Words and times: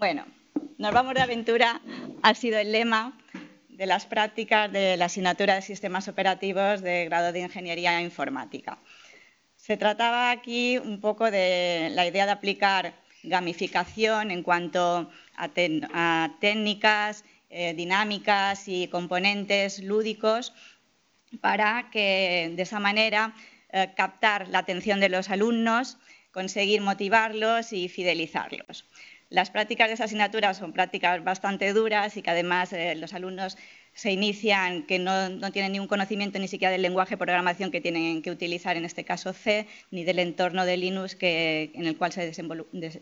Bueno, 0.00 0.24
nos 0.78 0.94
vamos 0.94 1.12
de 1.12 1.20
aventura 1.20 1.82
ha 2.22 2.34
sido 2.34 2.58
el 2.58 2.72
lema 2.72 3.18
de 3.68 3.84
las 3.84 4.06
prácticas 4.06 4.72
de 4.72 4.96
la 4.96 5.04
asignatura 5.04 5.56
de 5.56 5.60
sistemas 5.60 6.08
operativos 6.08 6.80
de 6.80 7.04
grado 7.04 7.32
de 7.32 7.40
Ingeniería 7.40 8.00
Informática. 8.00 8.78
Se 9.56 9.76
trataba 9.76 10.30
aquí 10.30 10.78
un 10.78 11.02
poco 11.02 11.30
de 11.30 11.90
la 11.92 12.06
idea 12.06 12.24
de 12.24 12.32
aplicar 12.32 12.94
gamificación 13.24 14.30
en 14.30 14.42
cuanto 14.42 15.10
a, 15.36 16.30
técnicas, 16.40 17.22
eh, 17.50 17.74
dinámicas 17.74 18.68
y 18.68 18.88
componentes 18.88 19.80
lúdicos 19.82 20.54
para 21.42 21.90
que 21.90 22.54
de 22.56 22.62
esa 22.62 22.80
manera 22.80 23.34
eh, 23.68 23.90
captar 23.94 24.48
la 24.48 24.60
atención 24.60 24.98
de 24.98 25.10
los 25.10 25.28
alumnos, 25.28 25.98
conseguir 26.32 26.80
motivarlos 26.80 27.74
y 27.74 27.90
fidelizarlos. 27.90 28.86
Las 29.30 29.50
prácticas 29.50 29.86
de 29.86 29.94
esa 29.94 30.04
asignatura 30.04 30.52
son 30.54 30.72
prácticas 30.72 31.22
bastante 31.22 31.72
duras 31.72 32.16
y 32.16 32.22
que 32.22 32.30
además 32.30 32.72
eh, 32.72 32.96
los 32.96 33.14
alumnos 33.14 33.56
se 33.94 34.10
inician 34.10 34.82
que 34.86 34.98
no, 34.98 35.52
tienen 35.52 35.70
ningún 35.70 35.86
conocimiento 35.86 36.40
ni 36.40 36.48
siquiera 36.48 36.72
del 36.72 36.82
lenguaje 36.82 37.10
de 37.10 37.18
programación 37.18 37.70
que 37.70 37.80
tienen 37.80 38.22
que 38.22 38.32
utilizar, 38.32 38.76
en 38.76 38.84
este 38.84 39.04
caso 39.04 39.32
C, 39.32 39.68
ni 39.92 40.02
del 40.02 40.18
entorno 40.18 40.64
de 40.64 40.76
Linux 40.76 41.16
en 41.20 41.86
el 41.86 41.96
cual 41.96 42.10
se 42.10 42.32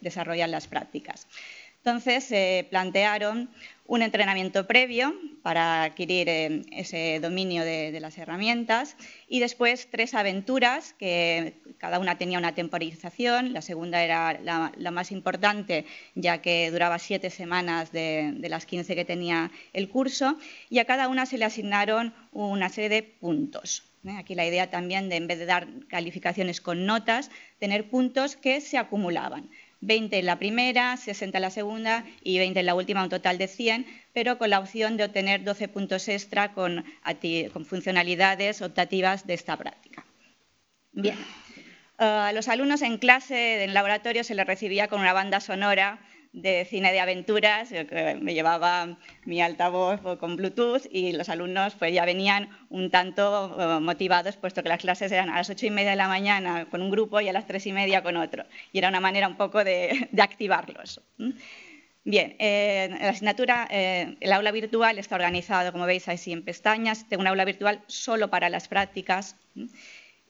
desarrollan 0.01 0.51
las 0.51 0.67
prácticas. 0.67 1.27
Entonces 1.79 2.25
se 2.25 2.67
plantearon 2.71 3.51
un 3.89 4.03
entrenamiento 4.03 4.67
previo 4.67 5.15
para 5.43 5.85
adquirir 5.85 6.29
eh, 6.29 6.63
ese 6.73 7.21
dominio 7.21 7.65
de, 7.65 7.99
las 8.01 8.19
herramientas 8.19 8.97
y 9.29 9.41
después 9.41 9.89
tres 9.91 10.13
aventuras 10.13 10.93
que 10.99 11.55
cada 11.79 11.99
una 11.99 12.19
tenía 12.19 12.39
una 12.39 12.55
temporización. 12.55 13.55
La 13.55 13.63
segunda 13.63 14.05
era 14.05 14.39
la, 14.41 14.91
más 14.91 15.11
importante 15.11 15.87
ya 16.15 16.43
que 16.43 16.71
duraba 16.71 16.99
siete 16.99 17.31
semanas 17.31 17.91
de, 17.91 18.37
las 18.49 18.67
15 18.67 18.95
que 18.95 19.07
tenía 19.07 19.51
el 19.73 19.89
curso 19.89 20.37
y 20.69 20.81
a 20.81 20.85
cada 20.85 21.09
una 21.09 21.25
se 21.25 21.39
le 21.39 21.47
asignaron 21.47 22.13
una 22.33 22.69
serie 22.69 22.91
de 22.91 23.03
puntos. 23.03 23.85
¿eh? 24.05 24.17
Aquí 24.19 24.35
la 24.35 24.47
idea 24.47 24.69
también 24.69 25.09
de, 25.09 25.17
en 25.17 25.27
vez 25.27 25.39
de 25.39 25.47
dar 25.47 25.67
calificaciones 25.89 26.61
con 26.61 26.85
notas, 26.85 27.31
tener 27.59 27.89
puntos 27.89 28.37
que 28.37 28.61
se 28.61 28.77
acumulaban. 28.77 29.49
20 29.81 30.19
en 30.19 30.27
la 30.27 30.39
primera, 30.39 30.97
60 30.97 31.39
en 31.39 31.43
la 31.43 31.51
segunda 31.51 32.05
y 32.23 32.39
20 32.39 32.61
en 32.61 32.67
la 32.67 32.75
última, 32.75 33.03
un 33.03 33.09
total 33.09 33.39
de 33.39 33.49
100, 33.49 33.87
pero 34.13 34.39
con 34.39 34.51
la 34.51 34.59
opción 34.59 34.97
de 34.97 35.05
obtener 35.05 35.45
12 35.45 35.69
puntos 35.69 36.09
extra 36.09 36.53
con, 36.53 36.85
funcionalidades 37.67 38.63
optativas 38.63 39.27
de 39.27 39.35
esta 39.35 39.57
práctica. 39.57 40.05
Bien, 40.93 41.17
a 41.99 42.33
los 42.33 42.49
alumnos 42.49 42.83
en 42.83 42.99
clase, 42.99 43.65
en 43.65 43.75
laboratorio, 43.75 44.25
se 44.25 44.35
les 44.35 44.47
recibía 44.47 44.89
con 44.89 45.01
una 45.01 45.13
banda 45.13 45.41
sonora 45.41 46.01
de 46.33 46.65
cine 46.65 46.93
de 46.93 47.01
aventuras, 47.01 47.71
me 48.21 48.35
llevaba 48.35 48.99
mi 49.25 49.41
altavoz 49.41 50.01
con 50.19 50.37
Bluetooth 50.37 50.87
y 50.91 51.13
los 51.13 51.29
alumnos 51.29 51.75
pues 51.75 51.93
ya 51.93 52.05
venían 52.05 52.49
un 52.71 52.91
tanto 52.91 53.57
eh, 53.59 53.81
motivados, 53.81 54.37
puesto 54.37 54.63
que 54.63 54.69
las 54.69 54.81
clases 54.81 55.13
eran 55.13 55.31
a 55.31 55.37
las 55.37 55.51
ocho 55.51 55.67
y 55.67 55.71
media 55.71 55.91
de 55.91 55.97
la 55.97 56.09
mañana 56.09 56.67
con 56.71 56.83
un 56.83 56.91
grupo 56.91 57.21
y 57.21 57.29
a 57.29 57.33
las 57.33 57.47
tres 57.47 57.67
y 57.67 57.73
media 57.73 58.03
con 58.03 58.17
otro. 58.17 58.45
Y 58.73 58.79
era 58.79 58.89
una 58.89 59.01
manera 59.01 59.29
un 59.29 59.37
poco 59.37 59.65
de, 59.65 60.09
activarlos. 60.19 61.01
Bien, 62.05 62.37
eh, 62.39 62.89
la 63.01 63.11
asignatura, 63.11 63.69
eh, 63.71 64.17
el 64.21 64.33
aula 64.33 64.51
virtual 64.51 64.99
está 64.99 65.15
organizado, 65.17 65.73
como 65.73 65.85
veis, 65.85 66.09
así 66.09 66.33
en 66.33 66.43
pestañas. 66.43 67.07
Tengo 67.09 67.21
un 67.21 67.27
aula 67.27 67.45
virtual 67.45 67.83
solo 67.87 68.29
para 68.29 68.49
las 68.49 68.69
prácticas. 68.69 69.37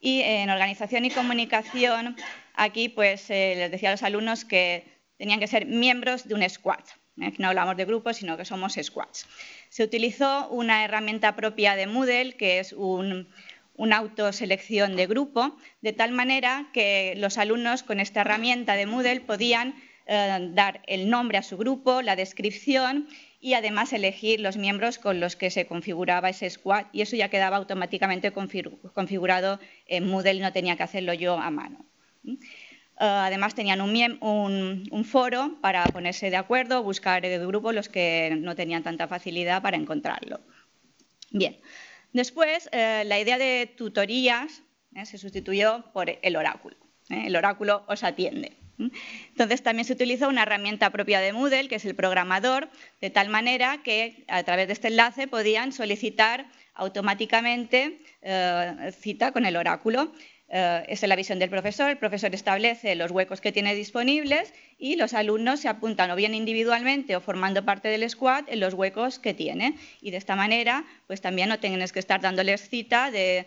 Y 0.01 0.23
en 0.23 0.51
organización 0.51 1.05
y 1.05 1.11
comunicación, 1.11 2.17
aquí 2.55 2.89
pues 2.89 3.29
les 3.29 3.71
decía 3.71 3.91
a 3.91 3.93
los 3.93 4.03
alumnos 4.05 4.45
que 4.45 4.98
tenían 5.19 5.41
que 5.41 5.47
ser 5.47 5.67
miembros 5.67 6.27
de 6.27 6.35
un 6.35 6.49
squad. 6.49 6.85
Aquí 7.21 7.43
no 7.43 7.49
hablamos 7.49 7.77
de 7.77 7.85
grupos, 7.85 8.17
sino 8.17 8.37
que 8.37 8.45
somos 8.45 8.79
squads. 8.81 9.27
Se 9.69 9.83
utilizó 9.83 10.49
una 10.51 10.85
herramienta 10.85 11.35
propia 11.35 11.75
de 11.75 11.87
Moodle, 11.87 12.37
que 12.37 12.61
es 12.61 12.73
un, 12.73 13.29
una 13.75 13.97
autoselección 13.97 14.97
de 14.97 15.07
grupo, 15.07 15.57
de 15.83 15.93
tal 15.93 16.13
manera 16.13 16.69
que 16.73 17.15
los 17.17 17.37
alumnos 17.37 17.83
con 17.83 17.99
esta 18.01 18.21
herramienta 18.21 18.77
de 18.77 18.87
Moodle 18.87 19.21
podían 19.21 19.75
eh, 20.07 20.49
dar 20.53 20.81
el 20.87 21.11
nombre 21.11 21.39
a 21.39 21.43
su 21.43 21.57
grupo, 21.57 22.03
la 22.03 22.17
descripción 22.17 23.09
y 23.41 23.55
además 23.55 23.93
elegir 23.93 24.41
los 24.41 24.57
miembros 24.57 24.99
con 24.99 25.21
los 25.21 25.37
que 25.37 25.51
se 25.51 25.67
configuraba 25.67 26.31
ese 26.31 26.49
squad 26.51 26.87
y 26.93 27.03
eso 27.03 27.15
ya 27.15 27.29
quedaba 27.29 27.57
automáticamente 27.57 28.33
configurado 28.33 29.61
en 29.87 30.09
Moodle, 30.09 30.41
no 30.41 30.53
tenía 30.53 30.77
que 30.77 30.83
hacerlo 30.83 31.15
yo 31.15 31.39
a 31.39 31.51
mano. 31.51 31.85
Eh, 33.01 33.05
además, 33.05 33.55
tenían 33.55 33.81
un, 33.81 35.05
foro 35.05 35.57
para 35.61 35.85
ponerse 35.85 36.31
de 36.31 36.37
acuerdo, 36.37 36.83
buscar 36.83 37.23
de 37.23 37.39
grupo 37.47 37.73
los 37.73 37.89
que 37.89 38.37
no 38.41 38.57
tenían 38.57 38.83
tanta 38.83 39.07
facilidad 39.07 39.63
para 39.63 39.77
encontrarlo. 39.77 40.41
Bien, 41.31 41.59
después 42.13 42.69
eh, 42.73 43.05
la 43.07 43.21
idea 43.21 43.39
de 43.39 43.73
tutorías 43.77 44.63
eh, 44.97 45.07
se 45.07 45.19
sustituyó 45.19 45.85
por 45.93 46.11
el 46.21 46.37
oráculo. 46.37 46.77
El 47.09 47.37
oráculo 47.37 47.85
os 47.87 48.03
atiende. 48.03 48.57
Entonces 49.31 49.63
también 49.63 49.85
se 49.85 49.93
utiliza 49.93 50.29
una 50.29 50.43
herramienta 50.43 50.91
propia 50.91 51.21
de 51.21 51.33
Moodle, 51.33 51.69
que 51.69 51.77
es 51.77 51.85
el 51.85 51.95
programador, 51.95 52.69
de 53.01 53.11
tal 53.11 53.29
manera 53.29 53.81
que 53.83 54.25
a 54.29 54.43
través 54.43 54.67
de 54.69 54.73
este 54.73 54.89
enlace 54.89 55.27
podían 55.27 55.73
solicitar 55.73 56.47
automáticamente 56.75 57.99
cita 58.93 59.33
con 59.33 59.47
el 59.47 59.57
oráculo. 59.57 60.13
Eh, 60.51 60.85
esa 60.89 61.07
es 61.07 61.09
la 61.09 61.17
visión 61.17 61.39
del 61.39 61.51
profesor. 61.51 61.91
El 61.91 61.99
profesor 61.99 62.35
establece 62.35 62.95
los 62.95 63.11
huecos 63.11 63.41
que 63.41 63.53
tiene 63.53 63.75
disponibles 63.75 64.55
y 64.79 64.97
los 64.97 65.13
alumnos 65.13 65.61
se 65.61 65.69
apuntan 65.69 66.11
o 66.11 66.17
bien 66.17 66.35
individualmente 66.35 67.17
o 67.17 67.21
formando 67.21 67.65
parte 67.65 67.89
del 67.89 68.09
squad 68.09 68.45
en 68.49 68.61
los 68.61 68.75
huecos 68.75 69.19
que 69.19 69.35
tiene. 69.35 69.77
Y 70.01 70.11
de 70.11 70.17
esta 70.17 70.37
manera, 70.37 70.85
pues 71.07 71.21
también 71.21 71.51
no 71.51 71.59
tienes 71.59 71.93
que 71.93 71.99
estar 71.99 72.21
dándoles 72.21 72.69
cita 72.69 73.11
de, 73.11 73.47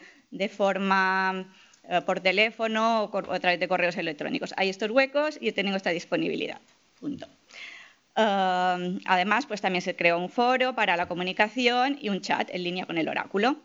forma 0.49 1.51
eh, 1.89 2.01
por 2.05 2.19
teléfono 2.19 3.05
o, 3.05 3.33
a 3.33 3.39
través 3.39 3.59
de 3.59 3.67
correos 3.67 3.97
electrónicos. 3.97 4.53
Hay 4.57 4.69
estos 4.69 4.91
huecos 4.91 5.37
y 5.41 5.51
tengo 5.53 5.75
esta 5.75 5.89
disponibilidad. 5.89 6.59
Punto. 6.99 7.27
Eh, 8.15 8.99
además, 9.05 9.47
pues 9.47 9.59
también 9.59 9.81
se 9.81 9.95
creó 9.95 10.19
un 10.19 10.29
foro 10.29 10.75
para 10.75 10.95
la 10.97 11.07
comunicación 11.07 11.97
y 11.99 12.09
un 12.09 12.21
chat 12.21 12.47
en 12.51 12.61
línea 12.61 12.85
con 12.85 12.99
el 12.99 13.09
oráculo. 13.09 13.57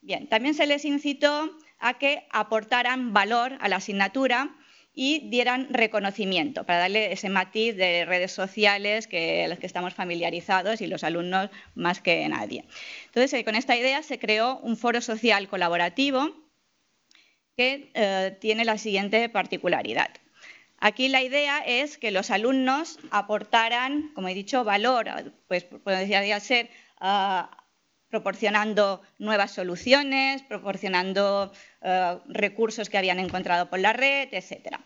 Bien, 0.00 0.28
también 0.28 0.54
se 0.54 0.66
les 0.66 0.86
incitó 0.86 1.50
a 1.78 1.98
que 1.98 2.26
aportaran 2.30 3.12
valor 3.12 3.56
a 3.60 3.68
la 3.68 3.76
asignatura 3.76 4.54
y 5.00 5.28
dieran 5.30 5.68
reconocimiento 5.70 6.64
para 6.64 6.80
darle 6.80 7.12
ese 7.12 7.28
matiz 7.28 7.76
de 7.76 8.04
redes 8.04 8.32
sociales 8.32 9.06
que 9.06 9.46
los 9.48 9.60
que 9.60 9.66
estamos 9.66 9.94
familiarizados 9.94 10.80
y 10.80 10.88
los 10.88 11.04
alumnos 11.04 11.50
más 11.76 12.00
que 12.00 12.28
nadie. 12.28 12.64
Entonces, 13.06 13.32
eh, 13.34 13.44
con 13.44 13.54
esta 13.54 13.76
idea 13.76 14.02
se 14.02 14.18
creó 14.18 14.58
un 14.58 14.76
foro 14.76 15.00
social 15.00 15.46
colaborativo 15.46 16.34
que 17.56 17.92
eh, 17.94 18.36
tiene 18.40 18.64
la 18.64 18.76
siguiente 18.76 19.28
particularidad. 19.28 20.10
Aquí 20.80 21.08
la 21.08 21.22
idea 21.22 21.58
es 21.64 21.96
que 21.96 22.10
los 22.10 22.30
alumnos 22.30 22.98
aportaran, 23.10 24.10
como 24.14 24.28
he 24.28 24.34
dicho, 24.34 24.64
valor, 24.64 25.32
pues 25.46 25.64
podría 25.64 26.40
ser 26.40 26.70
proporcionando 28.10 29.02
nuevas 29.18 29.52
soluciones, 29.52 30.42
proporcionando 30.42 31.52
eh, 31.82 32.18
recursos 32.28 32.88
que 32.88 32.98
habían 32.98 33.18
encontrado 33.18 33.68
por 33.68 33.78
la 33.78 33.92
red, 33.92 34.28
etc. 34.32 34.76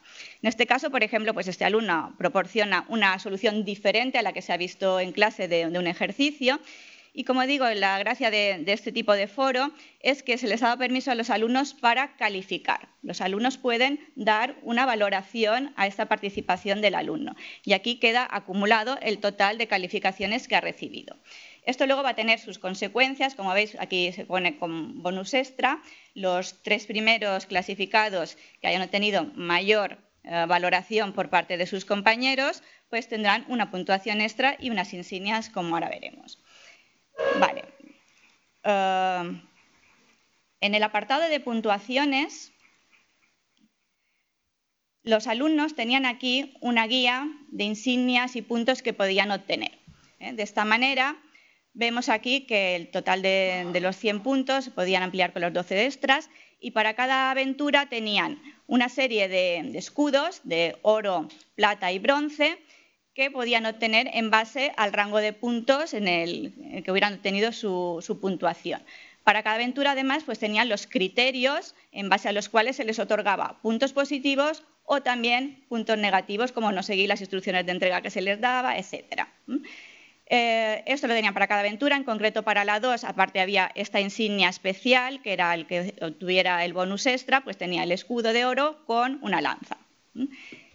En 0.42 0.48
este 0.48 0.66
caso, 0.66 0.90
por 0.90 1.02
ejemplo, 1.02 1.32
pues 1.34 1.48
este 1.48 1.64
alumno 1.64 2.14
proporciona 2.18 2.84
una 2.88 3.18
solución 3.18 3.64
diferente 3.64 4.18
a 4.18 4.22
la 4.22 4.32
que 4.32 4.42
se 4.42 4.52
ha 4.52 4.56
visto 4.56 5.00
en 5.00 5.12
clase 5.12 5.48
de, 5.48 5.66
un 5.66 5.86
ejercicio 5.86 6.60
Y 7.14 7.24
como 7.24 7.46
digo, 7.46 7.68
la 7.68 7.98
gracia 7.98 8.30
de, 8.30 8.64
este 8.66 8.90
tipo 8.90 9.12
de 9.12 9.26
foro 9.26 9.70
es 10.00 10.22
que 10.22 10.38
se 10.38 10.48
les 10.48 10.62
ha 10.62 10.68
dado 10.68 10.78
permiso 10.78 11.10
a 11.10 11.14
los 11.14 11.28
alumnos 11.28 11.74
para 11.74 12.16
calificar. 12.16 12.88
Los 13.02 13.20
alumnos 13.20 13.58
pueden 13.58 14.00
dar 14.16 14.56
una 14.62 14.86
valoración 14.86 15.74
a 15.76 15.86
esta 15.86 16.06
participación 16.06 16.80
del 16.80 16.94
alumno. 16.94 17.36
Y 17.64 17.74
aquí 17.74 17.98
queda 17.98 18.26
acumulado 18.30 18.98
el 19.02 19.18
total 19.18 19.58
de 19.58 19.68
calificaciones 19.68 20.48
que 20.48 20.56
ha 20.56 20.62
recibido. 20.62 21.18
Esto 21.64 21.86
luego 21.86 22.02
va 22.02 22.10
a 22.10 22.14
tener 22.14 22.40
sus 22.40 22.58
consecuencias, 22.58 23.34
como 23.34 23.54
veis 23.54 23.76
aquí 23.78 24.12
se 24.12 24.26
pone 24.26 24.58
con 24.58 25.02
bonus 25.02 25.32
extra, 25.34 25.80
los 26.14 26.62
tres 26.62 26.86
primeros 26.86 27.46
clasificados 27.46 28.36
que 28.60 28.66
hayan 28.66 28.82
obtenido 28.82 29.24
mayor 29.36 29.98
eh, 30.24 30.44
valoración 30.48 31.12
por 31.12 31.30
parte 31.30 31.56
de 31.56 31.66
sus 31.66 31.84
compañeros, 31.84 32.62
pues 32.90 33.08
tendrán 33.08 33.44
una 33.48 33.70
puntuación 33.70 34.20
extra 34.20 34.56
y 34.58 34.70
unas 34.70 34.92
insignias, 34.92 35.50
como 35.50 35.74
ahora 35.74 35.88
veremos. 35.88 36.40
Vale. 37.38 37.64
Eh, 38.64 39.40
en 40.60 40.74
el 40.74 40.82
apartado 40.82 41.28
de 41.28 41.40
puntuaciones, 41.40 42.52
los 45.02 45.26
alumnos 45.26 45.74
tenían 45.74 46.06
aquí 46.06 46.56
una 46.60 46.86
guía 46.86 47.28
de 47.48 47.64
insignias 47.64 48.36
y 48.36 48.42
puntos 48.42 48.82
que 48.82 48.92
podían 48.92 49.32
obtener. 49.32 49.78
¿eh? 50.20 50.32
De 50.32 50.42
esta 50.44 50.64
manera, 50.64 51.16
Vemos 51.74 52.10
aquí 52.10 52.42
que 52.42 52.76
el 52.76 52.90
total 52.90 53.22
de, 53.22 53.78
los 53.80 53.96
100 53.96 54.20
puntos 54.20 54.68
podían 54.68 55.02
ampliar 55.02 55.32
con 55.32 55.40
los 55.40 55.54
12 55.54 55.86
extras 55.86 56.28
y 56.60 56.72
para 56.72 56.94
cada 56.94 57.30
aventura 57.30 57.86
tenían 57.88 58.40
una 58.66 58.90
serie 58.90 59.28
de, 59.28 59.58
escudos 59.78 60.42
de 60.44 60.76
oro, 60.82 61.28
plata 61.54 61.90
y 61.90 61.98
bronce 61.98 62.58
que 63.14 63.30
podían 63.30 63.64
obtener 63.64 64.10
en 64.12 64.30
base 64.30 64.72
al 64.76 64.92
rango 64.92 65.18
de 65.18 65.32
puntos 65.32 65.94
en 65.94 66.08
el, 66.08 66.82
que 66.84 66.90
hubieran 66.90 67.14
obtenido 67.14 67.52
su, 67.52 68.18
puntuación. 68.20 68.82
Para 69.24 69.42
cada 69.42 69.56
aventura, 69.56 69.92
además, 69.92 70.24
pues 70.24 70.38
tenían 70.38 70.68
los 70.68 70.86
criterios 70.86 71.74
en 71.90 72.08
base 72.10 72.28
a 72.28 72.32
los 72.32 72.48
cuales 72.50 72.76
se 72.76 72.84
les 72.84 72.98
otorgaba 72.98 73.60
puntos 73.62 73.92
positivos 73.92 74.62
o 74.84 75.00
también 75.00 75.64
puntos 75.68 75.96
negativos, 75.96 76.52
como 76.52 76.70
no 76.72 76.82
seguir 76.82 77.08
las 77.08 77.20
instrucciones 77.20 77.64
de 77.64 77.72
entrega 77.72 78.02
que 78.02 78.10
se 78.10 78.20
les 78.20 78.40
daba, 78.40 78.76
etcétera. 78.76 79.32
Eh, 80.26 80.82
esto 80.86 81.06
lo 81.06 81.14
tenían 81.14 81.34
para 81.34 81.46
cada 81.46 81.60
aventura, 81.60 81.96
en 81.96 82.04
concreto 82.04 82.42
para 82.42 82.64
la 82.64 82.80
2, 82.80 83.04
aparte 83.04 83.40
había 83.40 83.70
esta 83.74 84.00
insignia 84.00 84.48
especial, 84.48 85.20
que 85.22 85.32
era 85.32 85.52
el 85.54 85.66
que 85.66 85.94
obtuviera 86.00 86.64
el 86.64 86.72
bonus 86.72 87.06
extra, 87.06 87.42
pues 87.42 87.58
tenía 87.58 87.82
el 87.82 87.92
escudo 87.92 88.32
de 88.32 88.44
oro 88.44 88.84
con 88.86 89.18
una 89.22 89.40
lanza. 89.40 89.76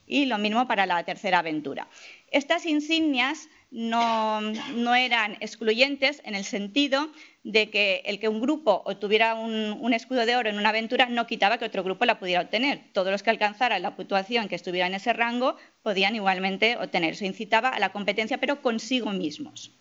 Y 0.06 0.26
lo 0.26 0.38
mismo 0.38 0.68
para 0.68 0.86
la 0.86 1.04
tercera 1.04 1.40
aventura. 1.40 1.88
Estas 2.32 2.66
insignias 2.66 3.50
no, 3.72 4.96
eran 4.96 5.38
excluyentes 5.40 6.22
en 6.24 6.36
el 6.36 6.46
sentido 6.46 7.12
de 7.48 7.70
que 7.70 8.02
el 8.04 8.20
que 8.20 8.28
un 8.28 8.42
grupo 8.42 8.84
obtuviera 8.86 9.34
un, 9.36 9.94
escudo 9.94 10.26
de 10.26 10.36
oro 10.36 10.50
en 10.50 10.58
una 10.58 10.70
aventura 10.70 11.06
no 11.06 11.26
quitaba 11.28 11.58
que 11.58 11.64
otro 11.64 11.82
grupo 11.82 12.04
la 12.04 12.20
pudiera 12.20 12.42
obtener. 12.42 12.82
Todos 12.92 13.10
los 13.10 13.24
que 13.24 13.30
alcanzaran 13.30 13.82
la 13.82 13.96
puntuación 13.96 14.50
que 14.50 14.56
estuviera 14.56 14.86
en 14.86 14.94
ese 14.94 15.14
rango 15.14 15.56
podían 15.82 16.14
igualmente 16.14 16.76
obtener. 16.76 17.14
Eso 17.14 17.24
incitaba 17.24 17.70
a 17.70 17.80
la 17.80 17.94
competencia, 17.94 18.38
pero 18.38 18.62
consigo 18.62 19.14
mismos. 19.14 19.72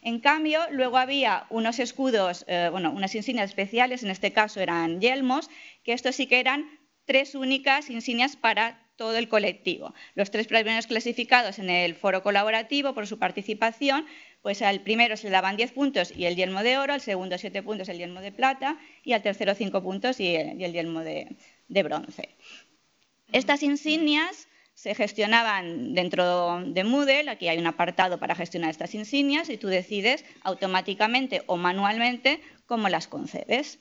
En 0.00 0.18
cambio, 0.18 0.60
luego 0.70 0.96
había 0.96 1.44
unos 1.50 1.78
escudos, 1.78 2.46
eh, 2.48 2.68
bueno, 2.72 2.90
unas 2.90 3.14
insignias 3.14 3.50
especiales, 3.50 4.02
en 4.02 4.10
este 4.10 4.32
caso 4.32 4.60
eran 4.60 5.02
yelmos, 5.02 5.50
que 5.82 5.92
estos 5.92 6.14
sí 6.14 6.26
que 6.26 6.40
eran 6.40 6.64
tres 7.04 7.34
únicas 7.34 7.90
insignias 7.90 8.34
para 8.34 8.83
todo 8.96 9.16
el 9.16 9.28
colectivo. 9.28 9.94
Los 10.14 10.30
tres 10.30 10.46
primeros 10.46 10.86
clasificados 10.86 11.58
en 11.58 11.70
el 11.70 11.94
foro 11.94 12.22
colaborativo 12.22 12.94
por 12.94 13.06
su 13.06 13.18
participación, 13.18 14.06
pues 14.42 14.62
al 14.62 14.82
primero 14.82 15.16
se 15.16 15.24
le 15.24 15.30
daban 15.30 15.56
10 15.56 15.72
puntos 15.72 16.12
y 16.14 16.26
el 16.26 16.36
yelmo 16.36 16.62
de 16.62 16.78
oro, 16.78 16.92
al 16.92 17.00
segundo 17.00 17.38
7 17.38 17.62
puntos 17.62 17.88
el 17.88 17.98
yelmo 17.98 18.20
de 18.20 18.32
plata 18.32 18.78
y 19.02 19.12
al 19.12 19.22
tercero 19.22 19.54
5 19.54 19.82
puntos 19.82 20.20
y 20.20 20.36
el, 20.36 20.72
yelmo 20.72 21.00
de, 21.00 21.36
bronce. 21.68 22.28
Estas 23.32 23.62
insignias 23.62 24.48
se 24.74 24.94
gestionaban 24.94 25.94
dentro 25.94 26.60
de 26.60 26.84
Moodle, 26.84 27.30
aquí 27.30 27.48
hay 27.48 27.58
un 27.58 27.66
apartado 27.66 28.18
para 28.18 28.34
gestionar 28.34 28.70
estas 28.70 28.94
insignias 28.94 29.48
y 29.48 29.56
tú 29.56 29.68
decides 29.68 30.24
automáticamente 30.42 31.42
o 31.46 31.56
manualmente 31.56 32.40
cómo 32.66 32.88
las 32.88 33.06
concedes. 33.06 33.78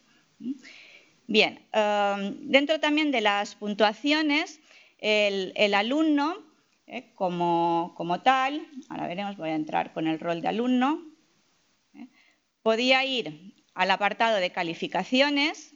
Bien, 1.28 1.60
eh, 1.74 2.36
dentro 2.42 2.80
también 2.80 3.12
de 3.12 3.22
las 3.22 3.56
puntuaciones 3.56 4.60
el, 5.04 5.74
alumno, 5.74 6.38
eh, 6.88 7.14
como, 7.16 8.22
tal, 8.24 8.66
ahora 8.90 9.08
veremos, 9.08 9.36
voy 9.36 9.50
a 9.50 9.56
entrar 9.56 9.92
con 9.94 10.08
el 10.08 10.20
rol 10.20 10.42
de 10.42 10.48
alumno, 10.48 11.04
eh, 11.94 12.08
podía 12.62 13.04
ir 13.04 13.54
al 13.74 13.92
apartado 13.92 14.38
de 14.38 14.52
calificaciones 14.52 15.76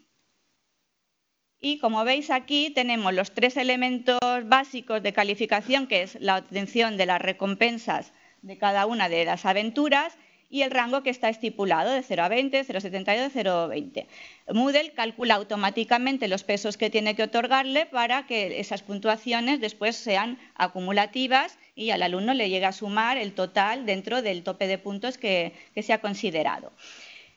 y 1.59 1.79
como 1.79 2.05
veis 2.05 2.29
aquí 2.29 2.69
tenemos 2.69 3.13
los 3.13 3.33
tres 3.33 3.57
elementos 3.57 4.19
básicos 4.45 5.03
de 5.03 5.11
calificación, 5.11 5.87
que 5.87 6.03
es 6.03 6.17
la 6.21 6.37
obtención 6.37 6.95
de 6.95 7.07
las 7.07 7.21
recompensas 7.21 8.13
de 8.41 8.57
cada 8.57 8.85
una 8.85 9.09
de 9.09 9.25
las 9.25 9.45
aventuras 9.45 10.17
y 10.49 10.61
el 10.61 10.71
rango 10.71 11.03
que 11.03 11.09
está 11.09 11.29
estipulado 11.29 11.91
de 11.91 12.01
0 12.01 12.23
a 12.23 12.29
20, 12.29 12.65
0,72, 12.65 13.31
0,20. 13.33 14.05
Moodle 14.53 14.91
calcula 14.91 15.35
automáticamente 15.35 16.27
los 16.27 16.43
pesos 16.43 16.77
que 16.77 16.89
tiene 16.89 17.15
que 17.15 17.23
otorgarle 17.23 17.85
para 17.85 18.25
que 18.27 18.59
esas 18.59 18.81
puntuaciones 18.81 19.59
después 19.59 19.95
sean 19.95 20.39
acumulativas 20.55 21.57
y 21.75 21.91
al 21.91 22.01
alumno 22.01 22.33
le 22.33 22.49
llegue 22.49 22.65
a 22.65 22.71
sumar 22.71 23.17
el 23.17 23.33
total 23.33 23.85
dentro 23.85 24.21
del 24.21 24.43
tope 24.43 24.67
de 24.67 24.77
puntos 24.77 25.17
que, 25.17 25.53
se 25.75 25.93
ha 25.93 26.01
considerado. 26.01 26.71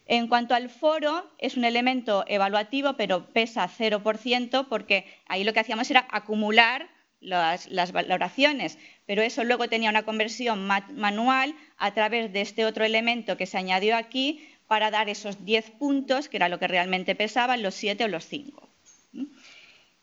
En 0.06 0.26
cuanto 0.26 0.54
al 0.54 0.70
foro, 0.70 1.30
es 1.38 1.56
un 1.56 1.64
elemento 1.64 2.24
evaluativo, 2.26 2.94
pero 2.94 3.26
pesa 3.26 3.68
0% 3.68 4.66
porque 4.68 5.06
ahí 5.26 5.44
lo 5.44 5.52
que 5.52 5.60
hacíamos 5.60 5.90
era 5.90 6.06
acumular 6.10 6.88
las, 7.20 7.92
valoraciones, 7.92 8.78
pero 9.06 9.22
eso 9.22 9.44
luego 9.44 9.68
tenía 9.68 9.90
una 9.90 10.04
conversión 10.04 10.66
manual 10.66 11.54
a 11.76 11.92
través 11.92 12.32
de 12.32 12.40
este 12.40 12.64
otro 12.64 12.84
elemento 12.84 13.36
que 13.36 13.46
se 13.46 13.58
añadió 13.58 13.96
aquí 13.96 14.48
para 14.66 14.90
dar 14.90 15.08
esos 15.08 15.44
10 15.44 15.70
puntos, 15.72 16.28
que 16.28 16.36
era 16.36 16.48
lo 16.48 16.58
que 16.58 16.68
realmente 16.68 17.14
pesaban, 17.14 17.62
los 17.62 17.74
7 17.74 18.04
o 18.04 18.08
los 18.08 18.24
5. 18.24 18.68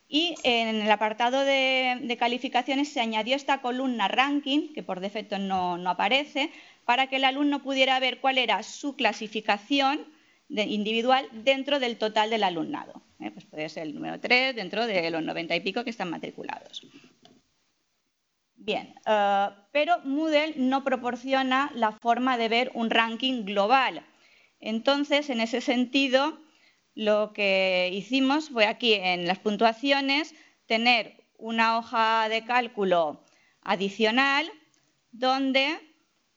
Y 0.10 0.36
en 0.44 0.82
el 0.82 0.92
apartado 0.92 1.44
de, 1.44 2.16
calificaciones 2.20 2.90
se 2.90 3.02
añadió 3.02 3.36
esta 3.36 3.62
columna 3.62 4.08
ranking, 4.08 4.74
que 4.74 4.84
por 4.84 5.00
defecto 5.00 5.38
no, 5.38 5.78
aparece, 5.90 6.52
para 6.86 7.08
que 7.08 7.18
el 7.18 7.26
alumno 7.26 7.62
pudiera 7.62 8.00
ver 8.00 8.20
cuál 8.20 8.38
era 8.38 8.64
su 8.64 8.96
clasificación 8.96 10.06
individual 10.50 11.28
dentro 11.32 11.80
del 11.80 11.98
total 11.98 12.30
del 12.30 12.44
alumnado. 12.44 13.02
¿eh? 13.20 13.32
Pues 13.32 13.46
puede 13.46 13.68
ser 13.68 13.84
el 13.84 13.96
número 13.96 14.20
3 14.20 14.56
dentro 14.56 14.88
de 14.88 15.10
los 15.10 15.22
90 15.22 15.56
y 15.56 15.60
pico 15.60 15.84
que 15.84 15.90
están 15.90 16.10
matriculados. 16.10 16.86
Bien, 18.58 18.96
eh, 19.06 19.50
pero 19.72 20.00
Moodle 20.04 20.56
no 20.58 20.84
proporciona 20.84 21.72
la 21.76 21.92
forma 21.92 22.38
de 22.38 22.50
ver 22.50 22.72
un 22.74 22.90
ranking 22.90 23.46
global. 23.46 24.04
Entonces, 24.60 25.30
en 25.30 25.40
ese 25.40 25.62
sentido, 25.62 26.40
lo 26.96 27.32
que 27.34 27.92
hicimos 27.94 28.50
fue 28.50 28.66
aquí 28.66 28.96
en 28.96 29.28
las 29.28 29.38
puntuaciones 29.38 30.34
tener 30.66 31.24
una 31.38 31.78
hoja 31.78 32.28
de 32.30 32.44
cálculo 32.44 33.24
adicional 33.62 34.52
donde 35.12 35.78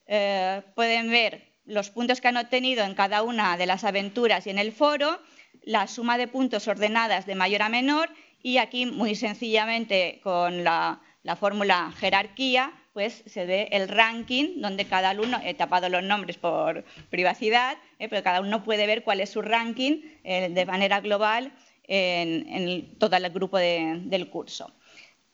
eh, 0.07 0.63
pueden 0.75 1.11
ver 1.11 1.49
los 1.65 1.89
puntos 1.91 2.21
que 2.21 2.29
han 2.29 2.37
obtenido 2.37 2.85
en 2.85 2.95
cada 2.95 3.23
una 3.23 3.57
de 3.57 3.67
las 3.67 3.85
aventuras 3.85 4.47
y 4.47 4.51
en 4.51 4.59
el 4.59 4.73
foro, 4.73 5.19
la 5.63 5.87
suma 5.87 6.19
de 6.19 6.29
puntos 6.29 6.69
ordenadas 6.69 7.25
de 7.25 7.35
mayor 7.35 7.63
a 7.63 7.71
menor 7.71 8.11
y 8.43 8.59
aquí 8.59 8.85
muy 8.85 9.15
sencillamente 9.15 10.21
con 10.23 10.65
la, 10.65 11.01
fórmula 11.37 11.93
jerarquía 11.99 12.73
pues 12.93 13.23
se 13.27 13.47
ve 13.47 13.69
el 13.71 13.89
ranking 13.89 14.61
donde 14.61 14.85
cada 14.85 15.11
alumno, 15.11 15.39
he 15.45 15.55
tapado 15.55 15.89
los 15.89 16.03
nombres 16.03 16.37
por 16.37 16.85
privacidad, 17.09 17.79
eh, 17.99 18.09
pero 18.09 18.23
cada 18.23 18.41
uno 18.41 18.65
puede 18.65 18.87
ver 18.87 19.05
cuál 19.05 19.21
es 19.21 19.31
su 19.31 19.43
ranking 19.43 20.03
eh, 20.25 20.49
de 20.51 20.67
manera 20.67 21.01
global 21.01 21.53
en, 21.85 22.99
todo 22.99 23.17
el 23.17 23.31
grupo 23.31 23.59
del 23.59 24.31
curso. 24.31 24.73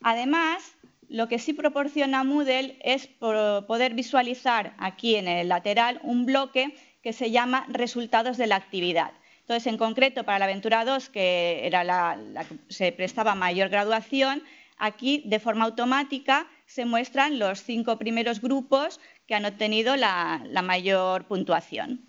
Además, 0.02 0.76
lo 1.08 1.28
que 1.28 1.38
sí 1.38 1.52
proporciona 1.52 2.24
Moodle 2.24 2.78
es 2.82 3.06
poder 3.06 3.94
visualizar 3.94 4.74
aquí 4.78 5.16
en 5.16 5.28
el 5.28 5.48
lateral 5.48 6.00
un 6.02 6.26
bloque 6.26 6.74
que 7.02 7.12
se 7.12 7.30
llama 7.30 7.66
resultados 7.68 8.36
de 8.36 8.46
la 8.46 8.56
actividad. 8.56 9.12
Entonces, 9.40 9.66
en 9.68 9.78
concreto, 9.78 10.24
para 10.24 10.40
la 10.40 10.46
aventura 10.46 10.84
2, 10.84 11.08
que 11.10 11.60
era 11.64 11.84
la, 11.84 12.18
que 12.48 12.56
se 12.72 12.90
prestaba 12.90 13.36
mayor 13.36 13.68
graduación, 13.68 14.42
aquí 14.76 15.22
de 15.26 15.40
forma 15.40 15.64
automática 15.64 16.46
se 16.66 16.84
muestran 16.84 17.38
los 17.38 17.62
cinco 17.62 17.98
primeros 17.98 18.40
grupos 18.40 19.00
que 19.26 19.34
han 19.34 19.44
obtenido 19.44 19.96
la, 19.96 20.42
mayor 20.62 21.26
puntuación. 21.26 22.00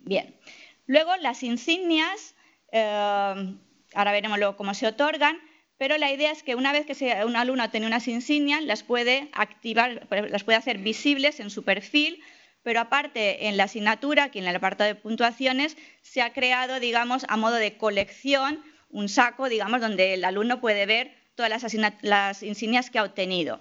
Bien, 0.00 0.34
luego 0.86 1.16
las 1.16 1.42
insignias, 1.42 2.34
eh, 2.72 3.56
ahora 3.94 4.12
veremos 4.12 4.38
luego 4.38 4.56
cómo 4.56 4.74
se 4.74 4.86
otorgan, 4.86 5.38
pero 5.78 5.98
la 5.98 6.12
idea 6.12 6.30
es 6.30 6.42
que 6.42 6.54
una 6.54 6.72
vez 6.72 6.86
que 6.86 7.24
un 7.24 7.36
alumno 7.36 7.70
tiene 7.70 7.86
unas 7.86 8.06
insignias, 8.08 8.62
las 8.62 8.82
puede 8.82 9.28
activar, 9.32 10.06
las 10.10 10.44
puede 10.44 10.58
hacer 10.58 10.78
visibles 10.78 11.40
en 11.40 11.50
su 11.50 11.64
perfil 11.64 12.22
pero 12.64 12.80
aparte 12.80 13.46
en 13.46 13.56
la 13.56 13.64
asignatura, 13.64 14.24
aquí 14.24 14.40
en 14.40 14.48
el 14.48 14.56
apartado 14.56 14.88
de 14.88 14.94
puntuaciones, 14.94 15.76
se 16.00 16.22
ha 16.22 16.32
creado, 16.32 16.80
digamos, 16.80 17.24
a 17.28 17.36
modo 17.36 17.56
de 17.56 17.76
colección, 17.76 18.64
un 18.90 19.08
saco, 19.08 19.48
digamos, 19.48 19.82
donde 19.82 20.14
el 20.14 20.24
alumno 20.24 20.60
puede 20.60 20.86
ver 20.86 21.14
todas 21.34 21.50
las, 22.02 22.42
insignias 22.42 22.90
que 22.90 22.98
ha 22.98 23.04
obtenido. 23.04 23.60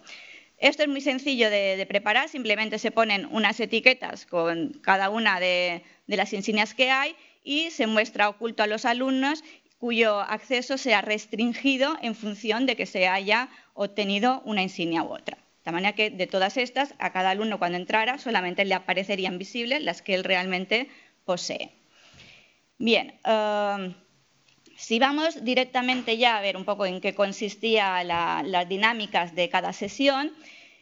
Esto 0.57 0.83
es 0.83 0.89
muy 0.89 1.01
sencillo 1.01 1.49
de, 1.49 1.85
preparar, 1.87 2.29
simplemente 2.29 2.79
se 2.79 2.91
ponen 2.91 3.27
unas 3.31 3.59
etiquetas 3.59 4.25
con 4.25 4.73
cada 4.81 5.09
una 5.09 5.39
de, 5.39 5.83
las 6.07 6.31
insignias 6.33 6.73
que 6.73 6.91
hay 6.91 7.15
y 7.43 7.71
se 7.71 7.87
muestra 7.87 8.29
oculto 8.29 8.63
a 8.63 8.67
los 8.67 8.85
alumnos 8.85 9.43
cuyo 9.77 10.21
acceso 10.21 10.77
sea 10.77 11.01
restringido 11.01 11.97
en 12.01 12.15
función 12.15 12.65
de 12.65 12.77
que 12.77 12.85
se 12.85 13.07
haya 13.07 13.49
obtenido 13.73 14.41
una 14.45 14.61
insignia 14.61 15.03
u 15.03 15.13
otra. 15.13 15.37
De 15.65 15.71
manera 15.71 15.93
que 15.93 16.09
de 16.09 16.27
todas 16.27 16.55
estas, 16.57 16.93
a 16.99 17.11
cada 17.11 17.31
alumno 17.31 17.59
cuando 17.59 17.77
entrara 17.77 18.17
solamente 18.17 18.63
le 18.63 18.75
aparecerían 18.75 19.37
visibles 19.37 19.81
las 19.81 20.01
que 20.01 20.13
él 20.13 20.23
realmente 20.23 20.89
posee. 21.25 21.71
Bien, 22.77 23.19
eh, 23.25 23.93
si 24.75 24.99
vamos 24.99 25.43
directamente 25.43 26.17
ya 26.17 26.37
a 26.37 26.41
ver 26.41 26.57
un 26.57 26.65
poco 26.65 26.85
en 26.85 27.01
qué 27.01 27.13
consistían 27.15 28.07
las 28.07 28.69
dinámicas 28.69 29.35
de 29.35 29.49
cada 29.49 29.73
sesión, 29.73 30.31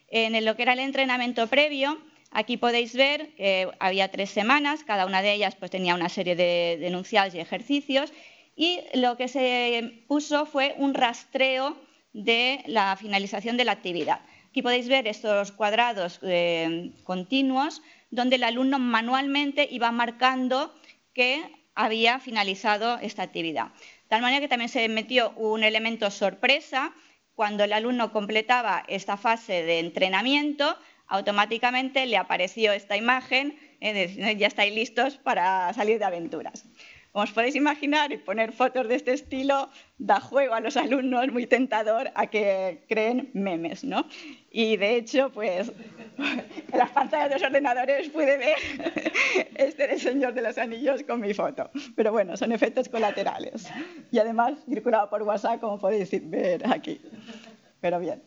en 0.09 0.43
lo 0.45 0.55
que 0.55 0.63
era 0.63 0.73
el 0.73 0.79
entrenamiento 0.79 1.47
previo, 1.47 1.97
aquí 2.31 2.57
podéis 2.57 2.93
ver 2.95 3.33
que 3.35 3.69
había 3.79 4.11
tres 4.11 4.29
semanas, 4.29 4.83
cada 4.83 5.05
una 5.05 5.21
de 5.21 5.33
ellas 5.33 5.55
pues, 5.55 5.71
tenía 5.71 5.95
una 5.95 6.09
serie 6.09 6.35
de 6.35 6.85
enunciados 6.85 7.33
y 7.35 7.39
ejercicios, 7.39 8.11
y 8.55 8.79
lo 8.93 9.17
que 9.17 9.27
se 9.27 10.03
puso 10.07 10.45
fue 10.45 10.75
un 10.77 10.93
rastreo 10.93 11.77
de 12.13 12.63
la 12.67 12.95
finalización 12.97 13.57
de 13.57 13.65
la 13.65 13.71
actividad. 13.71 14.21
Aquí 14.49 14.61
podéis 14.61 14.89
ver 14.89 15.07
estos 15.07 15.53
cuadrados 15.53 16.19
eh, 16.23 16.91
continuos 17.05 17.81
donde 18.09 18.35
el 18.35 18.43
alumno 18.43 18.79
manualmente 18.79 19.67
iba 19.71 19.91
marcando 19.91 20.75
que 21.13 21.41
había 21.75 22.19
finalizado 22.19 22.97
esta 22.99 23.23
actividad. 23.23 23.67
De 23.67 24.09
tal 24.09 24.21
manera 24.21 24.41
que 24.41 24.47
también 24.47 24.69
se 24.69 24.87
metió 24.89 25.31
un 25.31 25.63
elemento 25.63 26.11
sorpresa. 26.11 26.93
Cuando 27.33 27.63
el 27.63 27.73
alumno 27.73 28.11
completaba 28.11 28.83
esta 28.87 29.17
fase 29.17 29.63
de 29.63 29.79
entrenamiento, 29.79 30.77
automáticamente 31.07 32.05
le 32.05 32.17
apareció 32.17 32.71
esta 32.73 32.97
imagen, 32.97 33.57
eh, 33.79 34.35
ya 34.37 34.47
estáis 34.47 34.73
listos 34.73 35.17
para 35.17 35.73
salir 35.73 35.97
de 35.97 36.05
aventuras. 36.05 36.65
Como 37.11 37.23
os 37.23 37.31
podéis 37.31 37.55
imaginar, 37.55 38.09
poner 38.23 38.53
fotos 38.53 38.87
de 38.87 38.95
este 38.95 39.11
estilo 39.11 39.69
da 39.97 40.21
juego 40.21 40.53
a 40.53 40.61
los 40.61 40.77
alumnos, 40.77 41.27
muy 41.27 41.45
tentador 41.45 42.09
a 42.15 42.27
que 42.27 42.85
creen 42.87 43.29
memes, 43.33 43.83
¿no? 43.83 44.07
Y 44.49 44.77
de 44.77 44.95
hecho, 44.95 45.29
pues 45.31 45.73
en 46.71 46.77
las 46.77 46.89
pantallas 46.91 47.29
de 47.29 47.35
los 47.35 47.43
ordenadores 47.43 48.09
pude 48.09 48.37
ver 48.37 48.55
este 49.55 49.87
de 49.87 49.99
Señor 49.99 50.33
de 50.33 50.41
los 50.41 50.57
Anillos 50.57 51.03
con 51.03 51.19
mi 51.19 51.33
foto. 51.33 51.69
Pero 51.97 52.13
bueno, 52.13 52.37
son 52.37 52.53
efectos 52.53 52.87
colaterales. 52.87 53.69
Y 54.09 54.19
además 54.19 54.53
circulado 54.69 55.09
por 55.09 55.23
WhatsApp, 55.23 55.59
como 55.59 55.79
podéis 55.79 56.09
ver 56.29 56.65
aquí. 56.65 57.01
Pero 57.81 57.99
bien. 57.99 58.23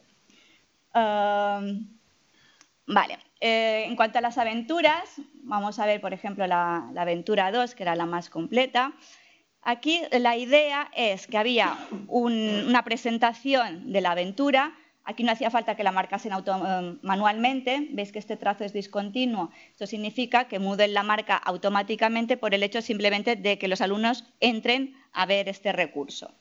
Vale. 2.87 3.19
Eh, 3.41 3.85
en 3.87 3.97
cuanto 3.97 4.19
a 4.19 4.21
las 4.23 4.39
aventuras, 4.39 5.21
vamos 5.43 5.79
a 5.79 5.87
ver, 5.87 6.01
por 6.01 6.15
ejemplo, 6.15 6.47
la, 6.47 6.91
aventura 6.97 7.53
2, 7.53 7.75
que 7.75 7.83
era 7.83 7.95
la 7.95 8.07
más 8.07 8.31
completa. 8.31 8.93
Aquí 9.63 10.03
la 10.13 10.37
idea 10.37 10.91
es 10.95 11.27
que 11.27 11.39
había 11.39 11.77
una 12.09 12.83
presentación 12.85 13.93
de 13.93 14.01
la 14.01 14.13
aventura. 14.13 14.75
Aquí 15.05 15.25
no 15.25 15.33
hacía 15.33 15.51
falta 15.51 15.75
que 15.75 15.85
la 15.85 15.93
marcasen 15.93 16.33
eh, 16.33 16.99
manualmente. 17.03 17.89
Veis 17.93 18.13
que 18.13 18.19
este 18.19 18.37
trazo 18.37 18.65
es 18.65 18.73
discontinuo. 18.73 19.51
Esto 19.71 19.87
significa 19.87 20.49
que 20.49 20.59
muden 20.59 20.95
la 20.95 21.03
marca 21.03 21.37
automáticamente 21.37 22.37
por 22.37 22.55
el 22.55 22.63
hecho 22.63 22.83
simplemente 22.83 23.37
de 23.37 23.59
que 23.59 23.69
los 23.69 23.81
alumnos 23.81 24.25
entren 24.41 24.95
a 25.13 25.27
ver 25.27 25.49
este 25.49 25.73
recurso. 25.73 26.35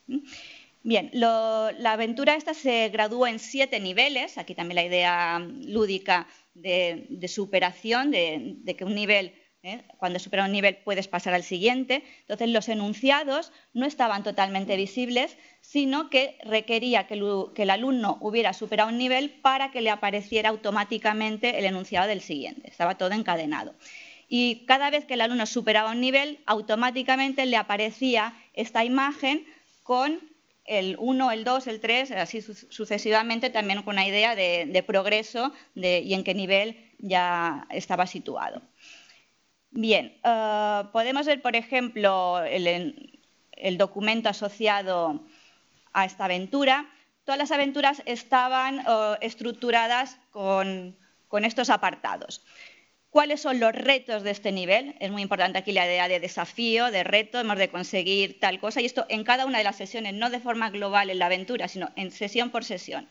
Bien, 0.86 1.10
la 1.14 1.94
aventura 1.94 2.36
esta 2.36 2.54
se 2.54 2.90
graduó 2.90 3.26
en 3.26 3.40
siete 3.40 3.80
niveles. 3.80 4.38
Aquí 4.38 4.54
también 4.54 4.76
la 4.76 4.84
idea 4.84 5.40
lúdica 5.40 6.28
de, 6.56 7.26
superación, 7.30 8.12
de, 8.12 8.76
que 8.78 8.84
un 8.84 8.94
nivel, 8.94 9.34
¿eh? 9.64 9.84
cuando 9.96 10.20
supera 10.20 10.44
un 10.44 10.52
nivel 10.52 10.76
puedes 10.84 11.08
pasar 11.08 11.34
al 11.34 11.44
siguiente. 11.44 12.04
Entonces 12.20 12.50
los 12.50 12.68
enunciados 12.68 13.54
no 13.74 13.86
estaban 13.86 14.24
totalmente 14.24 14.76
visibles, 14.76 15.38
sino 15.62 16.10
que 16.10 16.38
requería 16.44 17.08
que 17.08 17.14
el, 17.14 17.70
alumno 17.70 18.18
hubiera 18.20 18.52
superado 18.52 18.90
un 18.90 18.98
nivel 18.98 19.30
para 19.30 19.72
que 19.72 19.80
le 19.80 19.90
apareciera 19.90 20.50
automáticamente 20.50 21.60
el 21.60 21.64
enunciado 21.64 22.10
del 22.10 22.20
siguiente. 22.20 22.70
Estaba 22.70 22.98
todo 22.98 23.14
encadenado. 23.14 23.74
Y 24.28 24.66
cada 24.66 24.90
vez 24.90 25.06
que 25.06 25.14
el 25.14 25.22
alumno 25.22 25.46
superaba 25.46 25.92
un 25.92 26.02
nivel, 26.02 26.40
automáticamente 26.46 27.46
le 27.46 27.56
aparecía 27.56 28.34
esta 28.54 28.84
imagen 28.84 29.46
con 29.84 30.33
el 30.66 30.96
1, 31.00 31.32
el 31.32 31.44
2, 31.44 31.68
el 31.68 31.80
3, 31.80 32.12
así 32.12 32.42
sucesivamente, 32.42 33.50
también 33.50 33.84
con 33.84 33.96
una 33.96 34.08
idea 34.08 34.36
de, 34.36 34.84
progreso 34.86 35.54
y 35.76 36.14
en 36.14 36.24
qué 36.24 36.34
nivel 36.34 36.92
ya 37.00 37.68
estaba 37.70 38.08
situado. 38.08 38.62
Bien, 39.72 40.18
eh, 40.24 40.84
podemos 40.92 41.26
ver, 41.26 41.42
por 41.42 41.56
ejemplo, 41.56 42.42
el, 42.44 43.78
documento 43.78 44.30
asociado 44.30 45.24
a 45.94 46.06
esta 46.06 46.26
aventura. 46.26 46.90
Todas 47.24 47.40
las 47.40 47.52
aventuras 47.52 48.02
estaban 48.06 48.80
eh, 48.80 49.18
estructuradas 49.22 50.20
con 50.32 50.96
estos 51.46 51.70
apartados 51.70 52.44
cuáles 53.14 53.42
son 53.42 53.60
los 53.60 53.74
retos 53.74 54.24
de 54.24 54.32
este 54.32 54.52
nivel. 54.52 54.96
Es 55.00 55.12
muy 55.12 55.22
importante 55.22 55.60
aquí 55.60 55.72
la 55.72 55.86
idea 55.86 56.08
de 56.08 56.20
desafío, 56.20 56.90
de 56.90 57.04
reto, 57.04 57.40
hemos 57.40 57.60
de 57.60 57.70
conseguir 57.70 58.40
tal 58.40 58.60
cosa. 58.60 58.82
Y 58.82 58.86
esto 58.86 59.06
en 59.08 59.24
cada 59.24 59.46
una 59.46 59.60
de 59.60 59.64
las 59.64 59.76
sesiones, 59.76 60.16
no 60.16 60.32
de 60.32 60.40
forma 60.40 60.72
global 60.72 61.12
en 61.12 61.20
la 61.20 61.28
aventura, 61.28 61.68
sino 61.68 61.92
en 61.96 62.10
sesión 62.10 62.50
por 62.50 62.66
sesión. 62.66 63.08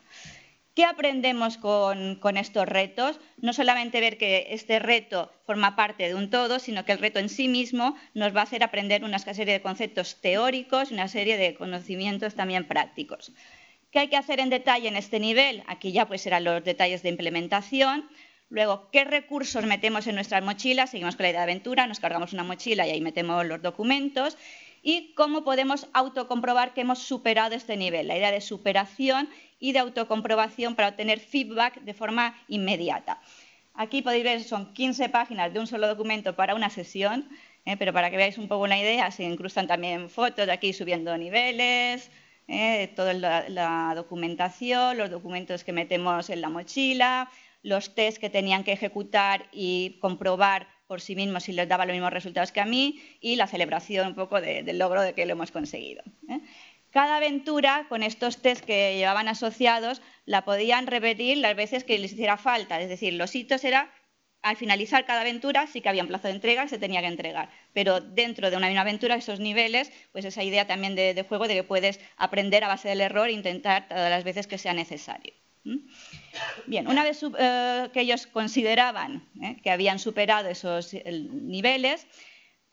¿Qué 0.75 0.83
aprendemos 0.83 1.57
con, 1.57 2.19
estos 2.35 2.67
retos? 2.67 3.21
No 3.37 3.53
solamente 3.53 4.01
ver 4.01 4.17
que 4.17 4.47
este 4.49 4.77
reto 4.79 5.31
forma 5.45 5.77
parte 5.77 6.05
de 6.09 6.15
un 6.15 6.29
todo, 6.29 6.59
sino 6.59 6.83
que 6.83 6.91
el 6.91 6.99
reto 6.99 7.19
en 7.19 7.29
sí 7.29 7.47
mismo 7.47 7.95
nos 8.13 8.35
va 8.35 8.41
a 8.41 8.43
hacer 8.43 8.61
aprender 8.61 9.05
una 9.05 9.19
serie 9.19 9.53
de 9.53 9.61
conceptos 9.61 10.19
teóricos 10.19 10.91
y 10.91 10.95
una 10.95 11.07
serie 11.07 11.37
de 11.37 11.53
conocimientos 11.53 12.35
también 12.35 12.67
prácticos. 12.67 13.31
¿Qué 13.89 13.99
hay 13.99 14.07
que 14.09 14.17
hacer 14.17 14.41
en 14.41 14.49
detalle 14.49 14.89
en 14.89 14.97
este 14.97 15.21
nivel? 15.21 15.63
Aquí 15.67 15.93
ya 15.93 16.07
pues 16.07 16.21
serán 16.21 16.43
los 16.43 16.61
detalles 16.61 17.03
de 17.03 17.09
implementación, 17.09 18.09
Luego, 18.53 18.87
¿qué 18.91 19.03
recursos 19.03 19.65
metemos 19.65 20.05
en 20.05 20.13
nuestras 20.13 20.43
mochilas? 20.43 20.91
Seguimos 20.91 21.15
con 21.15 21.23
la 21.23 21.31
idea 21.31 21.39
de 21.39 21.51
aventura, 21.51 21.87
nos 21.87 21.99
cargamos 21.99 22.33
una 22.33 22.43
mochila 22.43 22.85
y 22.85 22.91
ahí 22.91 23.01
metemos 23.01 23.43
los 23.47 23.63
documentos. 23.63 24.37
Y 24.83 25.15
cómo 25.15 25.43
podemos 25.43 25.87
autocomprobar 25.91 26.75
que 26.75 26.81
hemos 26.81 26.99
superado 26.99 27.55
este 27.55 27.77
nivel, 27.77 28.07
la 28.07 28.15
idea 28.15 28.29
de 28.29 28.41
superación 28.41 29.27
y 29.59 29.71
de 29.71 29.79
autocomprobación 29.79 30.75
para 30.75 30.89
obtener 30.89 31.19
feedback 31.19 31.81
de 31.81 31.95
forma 31.95 32.39
inmediata. 32.47 33.19
Aquí 33.73 34.03
podéis 34.03 34.23
ver, 34.23 34.43
son 34.43 34.71
15 34.71 35.09
páginas 35.09 35.51
de 35.51 35.59
un 35.59 35.65
solo 35.65 35.87
documento 35.87 36.35
para 36.35 36.53
una 36.53 36.69
sesión, 36.69 37.27
¿eh? 37.65 37.75
pero 37.75 37.91
para 37.91 38.11
que 38.11 38.17
veáis 38.17 38.37
un 38.37 38.47
poco 38.47 38.67
la 38.67 38.77
idea, 38.77 39.09
se 39.09 39.23
incrustan 39.23 39.65
también 39.65 40.11
fotos 40.11 40.47
aquí 40.49 40.73
subiendo 40.73 41.17
niveles, 41.17 42.11
¿eh? 42.47 42.93
toda 42.95 43.13
la 43.15 43.93
documentación, 43.95 44.99
los 44.99 45.09
documentos 45.09 45.63
que 45.63 45.73
metemos 45.73 46.29
en 46.29 46.41
la 46.41 46.49
mochila, 46.49 47.31
los 47.63 47.95
test 47.95 48.17
que 48.19 48.29
tenían 48.29 48.63
que 48.63 48.73
ejecutar 48.73 49.47
y 49.51 49.97
comprobar 49.99 50.67
por 50.85 51.01
sí 51.01 51.15
mismos 51.15 51.45
si 51.45 51.53
les 51.53 51.67
daba 51.67 51.85
los 51.85 51.93
mismos 51.93 52.13
resultados 52.13 52.51
que 52.51 52.61
a 52.61 52.65
mí 52.65 53.01
y 53.19 53.35
la 53.37 53.47
celebración 53.47 54.07
un 54.09 54.15
poco 54.15 54.39
del 54.41 54.77
logro 54.77 55.01
de 55.01 55.13
que 55.13 55.25
lo 55.25 55.31
hemos 55.31 55.51
conseguido. 55.51 56.03
¿eh? 56.29 56.41
Cada 56.91 57.17
aventura, 57.17 57.87
con 57.89 58.03
estos 58.03 58.41
test 58.41 58.63
que 58.63 58.95
llevaban 58.97 59.27
asociados, 59.27 60.01
la 60.25 60.45
podían 60.45 60.85
repetir 60.85 61.37
las 61.37 61.55
veces 61.55 61.83
que 61.83 61.97
les 61.97 62.13
hiciera 62.13 62.37
falta. 62.37 62.79
Es 62.79 62.89
decir, 62.89 63.13
los 63.13 63.33
hitos 63.33 63.63
era 63.63 63.91
al 64.43 64.57
finalizar 64.57 65.05
cada 65.05 65.21
aventura 65.21 65.65
sí 65.67 65.79
que 65.81 65.89
había 65.89 66.03
un 66.03 66.09
plazo 66.09 66.27
de 66.27 66.33
entrega 66.33 66.67
se 66.67 66.77
tenía 66.77 67.01
que 67.01 67.07
entregar. 67.07 67.49
Pero 67.71 68.01
dentro 68.01 68.51
de 68.51 68.57
una 68.57 68.67
misma 68.67 68.81
aventura, 68.81 69.15
esos 69.15 69.39
niveles, 69.39 69.91
pues 70.11 70.25
esa 70.25 70.43
idea 70.43 70.67
también 70.67 70.95
de 70.95 71.25
juego 71.27 71.47
de 71.47 71.55
que 71.55 71.63
puedes 71.63 71.99
aprender 72.17 72.63
a 72.63 72.67
base 72.67 72.89
del 72.89 73.01
error 73.01 73.29
e 73.29 73.31
intentar 73.31 73.87
todas 73.87 74.09
las 74.11 74.25
veces 74.25 74.45
que 74.45 74.57
sea 74.57 74.73
necesario. 74.73 75.33
Bien, 76.65 76.87
una 76.87 77.03
vez 77.03 77.23
eh, 77.37 77.89
que 77.93 78.01
ellos 78.01 78.27
consideraban 78.27 79.27
eh, 79.41 79.57
que 79.63 79.71
habían 79.71 79.99
superado 79.99 80.49
esos 80.49 80.93
niveles, 80.93 82.05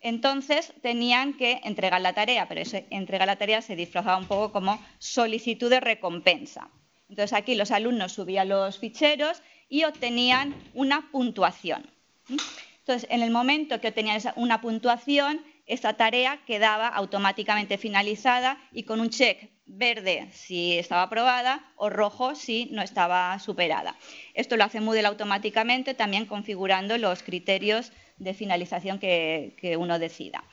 entonces 0.00 0.72
tenían 0.82 1.34
que 1.34 1.60
entregar 1.64 2.00
la 2.00 2.14
tarea, 2.14 2.48
pero 2.48 2.60
ese 2.60 2.86
entregar 2.90 3.26
la 3.26 3.36
tarea 3.36 3.62
se 3.62 3.76
disfrazaba 3.76 4.16
un 4.16 4.26
poco 4.26 4.50
como 4.50 4.82
solicitud 4.98 5.70
de 5.70 5.80
recompensa. 5.80 6.70
Entonces 7.08 7.32
aquí 7.32 7.54
los 7.54 7.70
alumnos 7.70 8.12
subían 8.12 8.48
los 8.48 8.78
ficheros 8.78 9.42
y 9.68 9.84
obtenían 9.84 10.54
una 10.74 11.10
puntuación. 11.10 11.90
Entonces, 12.80 13.08
en 13.10 13.22
el 13.22 13.30
momento 13.30 13.80
que 13.80 13.88
obtenían 13.88 14.20
una 14.36 14.60
puntuación, 14.60 15.44
esta 15.66 15.96
tarea 15.96 16.40
quedaba 16.46 16.88
automáticamente 16.88 17.78
finalizada 17.78 18.58
y 18.72 18.82
con 18.84 19.00
un 19.00 19.10
check 19.10 19.50
verde 19.76 20.28
si 20.32 20.78
estaba 20.78 21.02
aprobada 21.02 21.60
o 21.76 21.88
rojo 21.88 22.34
si 22.34 22.68
no 22.72 22.82
estaba 22.82 23.38
superada. 23.38 23.96
Esto 24.34 24.56
lo 24.56 24.64
hace 24.64 24.80
Moodle 24.80 25.06
automáticamente, 25.06 25.94
también 25.94 26.26
configurando 26.26 26.98
los 26.98 27.22
criterios 27.22 27.92
de 28.18 28.34
finalización 28.34 28.98
que, 28.98 29.76
uno 29.78 29.98
decida. 29.98 30.44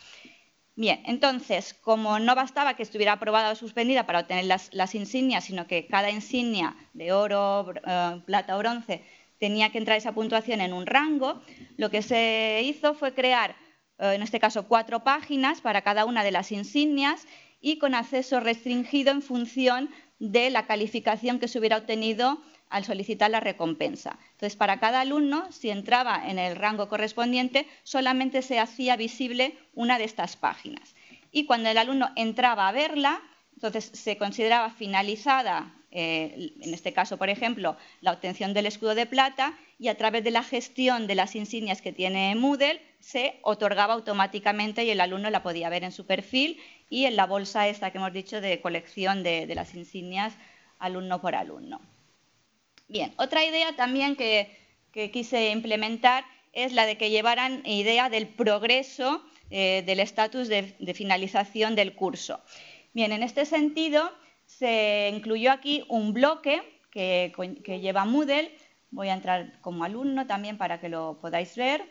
Bien, 0.76 1.02
entonces, 1.06 1.74
como 1.74 2.20
no 2.20 2.36
bastaba 2.36 2.76
que 2.76 2.84
estuviera 2.84 3.14
aprobada 3.14 3.52
o 3.52 3.56
suspendida 3.56 4.06
para 4.06 4.20
obtener 4.20 4.46
las, 4.46 4.96
insignias, 4.96 5.46
sino 5.46 5.66
que 5.66 5.88
cada 5.88 6.12
insignia 6.12 6.76
de 6.94 7.12
oro, 7.12 7.74
eh, 7.86 8.22
plata 8.26 8.56
o 8.56 8.60
bronce 8.60 9.04
tenía 9.40 9.72
que 9.72 9.80
entrar 9.80 9.98
esa 9.98 10.14
puntuación 10.14 10.62
en 10.62 10.74
un 10.74 10.86
rango, 10.86 11.42
lo 11.78 11.90
que 11.90 12.04
se 12.04 12.62
hizo 12.64 12.94
fue 12.94 13.14
crear, 13.14 13.56
eh, 13.98 14.14
en 14.14 14.22
este 14.22 14.40
caso, 14.40 14.68
cuatro 14.68 15.04
páginas 15.04 15.62
para 15.62 15.82
cada 15.82 16.06
una 16.06 16.24
de 16.24 16.32
las 16.32 16.52
insignias 16.52 17.26
y 17.62 17.78
con 17.78 17.96
acceso 17.96 18.40
restringido 18.40 19.12
en 19.12 19.22
función 19.22 19.90
de 20.20 20.50
la 20.50 20.66
calificación 20.66 21.40
que 21.40 21.48
se 21.48 21.60
hubiera 21.60 21.78
obtenido 21.78 22.42
al 22.70 22.84
solicitar 22.84 23.32
la 23.32 23.40
recompensa. 23.40 24.20
Entonces, 24.32 24.56
para 24.56 24.80
cada 24.80 25.02
alumno, 25.02 25.52
si 25.52 25.70
entraba 25.70 26.28
en 26.28 26.40
el 26.40 26.56
rango 26.56 26.90
correspondiente, 26.90 27.68
solamente 27.84 28.42
se 28.42 28.60
hacía 28.60 28.96
visible 28.96 29.58
una 29.74 29.98
de 29.98 30.04
estas 30.04 30.36
páginas. 30.36 30.96
Y 31.32 31.46
cuando 31.46 31.70
el 31.70 31.78
alumno 31.78 32.10
entraba 32.16 32.68
a 32.68 32.72
verla, 32.72 33.22
entonces 33.54 33.86
se 33.86 34.18
consideraba 34.18 34.70
finalizada, 34.72 35.74
eh, 35.92 36.54
en 36.60 36.74
este 36.74 36.92
caso, 36.92 37.18
por 37.18 37.30
ejemplo, 37.30 37.78
la 38.02 38.12
obtención 38.12 38.54
del 38.54 38.66
escudo 38.66 38.94
de 38.94 39.06
plata 39.06 39.58
y 39.80 39.88
a 39.88 39.96
través 39.96 40.24
de 40.24 40.32
la 40.32 40.44
gestión 40.44 41.08
de 41.08 41.16
las 41.16 41.36
insignias 41.36 41.82
que 41.82 41.94
tiene 41.94 42.36
Moodle 42.36 42.82
se 43.00 43.40
otorgaba 43.42 43.94
automáticamente 43.94 44.84
y 44.84 44.90
el 44.90 45.00
alumno 45.00 45.30
la 45.30 45.44
podía 45.44 45.70
ver 45.70 45.84
en 45.84 45.92
su 45.92 46.06
perfil 46.06 46.60
y 46.90 47.06
en 47.06 47.16
la 47.16 47.26
bolsa 47.26 47.68
esta 47.68 47.92
que 47.92 48.00
hemos 48.00 48.12
dicho 48.12 48.42
de 48.42 48.60
colección 48.60 49.24
de, 49.24 49.54
las 49.56 49.76
insignias 49.76 50.34
alumno 50.80 51.22
por 51.22 51.36
alumno. 51.36 51.80
Bien, 52.88 53.14
otra 53.18 53.46
idea 53.46 53.76
también 53.76 54.16
que, 54.16 54.66
quise 55.14 55.52
implementar 55.52 56.26
es 56.54 56.74
la 56.74 56.88
de 56.88 56.98
que 56.98 57.12
llevaran 57.12 57.62
idea 57.68 58.10
del 58.10 58.28
progreso 58.28 59.24
eh, 59.52 59.84
del 59.86 60.00
estatus 60.00 60.48
de, 60.48 60.74
finalización 60.96 61.76
del 61.76 61.94
curso. 61.94 62.42
Bien, 62.94 63.12
en 63.12 63.22
este 63.22 63.46
sentido 63.46 64.12
se 64.48 65.12
incluyó 65.14 65.52
aquí 65.52 65.84
un 65.90 66.14
bloque 66.14 66.62
que, 66.90 67.32
lleva 67.80 68.06
Moodle. 68.06 68.52
Voy 68.90 69.10
a 69.10 69.14
entrar 69.14 69.60
como 69.62 69.84
alumno 69.84 70.26
también 70.26 70.58
para 70.58 70.80
que 70.80 70.90
lo 70.90 71.20
podáis 71.20 71.56
ver. 71.56 71.84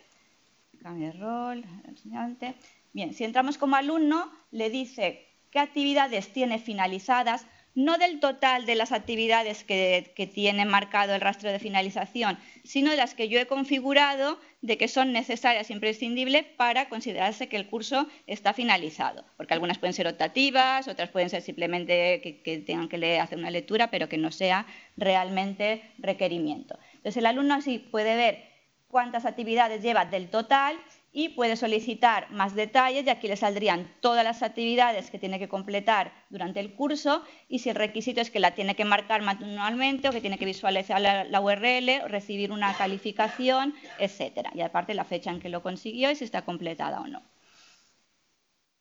Cambio 0.82 1.12
de 1.12 1.18
rol, 1.18 1.64
enseñante. 1.86 2.56
Bien, 2.92 3.14
si 3.14 3.24
entramos 3.24 3.58
como 3.58 3.76
alumno, 3.76 4.32
le 4.50 4.70
dice 4.70 5.28
qué 5.50 5.60
actividades 5.60 6.32
tiene 6.32 6.58
finalizadas, 6.58 7.46
no 7.76 7.98
del 7.98 8.20
total 8.20 8.64
de 8.64 8.74
las 8.74 8.90
actividades 8.90 9.62
que, 9.62 10.30
tiene 10.34 10.64
marcado 10.64 11.14
el 11.14 11.20
rastro 11.20 11.52
de 11.52 11.58
finalización, 11.58 12.38
sino 12.64 12.90
de 12.90 12.96
las 12.96 13.14
que 13.14 13.28
yo 13.28 13.38
he 13.38 13.46
configurado 13.46 14.40
de 14.62 14.78
que 14.78 14.88
son 14.88 15.12
necesarias 15.12 15.68
e 15.68 15.74
imprescindibles 15.74 16.44
para 16.56 16.88
considerarse 16.88 17.48
que 17.48 17.58
el 17.58 17.68
curso 17.68 18.08
está 18.26 18.54
finalizado. 18.54 19.24
Porque 19.36 19.52
algunas 19.52 19.78
pueden 19.78 19.92
ser 19.92 20.08
optativas, 20.08 20.88
otras 20.88 21.10
pueden 21.10 21.28
ser 21.28 21.42
simplemente 21.42 22.22
que, 22.42 22.58
tengan 22.66 22.88
que 22.88 23.20
hacer 23.20 23.38
una 23.38 23.50
lectura, 23.50 23.90
pero 23.90 24.08
que 24.08 24.16
no 24.16 24.32
sea 24.32 24.66
realmente 24.96 25.82
requerimiento. 25.98 26.78
Entonces 26.94 27.18
el 27.18 27.26
alumno 27.26 27.54
así 27.54 27.78
puede 27.78 28.16
ver 28.16 28.56
cuántas 28.88 29.26
actividades 29.26 29.82
lleva 29.82 30.06
del 30.06 30.30
total 30.30 30.76
y 31.16 31.30
puede 31.30 31.56
solicitar 31.56 32.30
más 32.30 32.54
detalles 32.54 33.06
y 33.06 33.08
aquí 33.08 33.26
le 33.26 33.38
saldrían 33.38 33.90
todas 34.00 34.22
las 34.22 34.42
actividades 34.42 35.10
que 35.10 35.18
tiene 35.18 35.38
que 35.38 35.48
completar 35.48 36.12
durante 36.28 36.60
el 36.60 36.74
curso 36.74 37.24
y 37.48 37.60
si 37.60 37.70
el 37.70 37.76
requisito 37.76 38.20
es 38.20 38.30
que 38.30 38.38
la 38.38 38.54
tiene 38.54 38.76
que 38.76 38.84
marcar 38.84 39.22
manualmente 39.22 40.10
o 40.10 40.12
que 40.12 40.20
tiene 40.20 40.36
que 40.36 40.44
visualizar 40.44 41.00
la, 41.00 41.40
URL, 41.40 42.06
recibir 42.10 42.52
una 42.52 42.76
calificación, 42.76 43.74
etcétera. 43.98 44.52
Y 44.54 44.60
aparte 44.60 44.92
la 44.92 45.04
fecha 45.04 45.30
en 45.30 45.40
que 45.40 45.48
lo 45.48 45.62
consiguió 45.62 46.10
y 46.10 46.16
si 46.16 46.24
está 46.24 46.42
completada 46.42 47.00
o 47.00 47.06
no. 47.06 47.22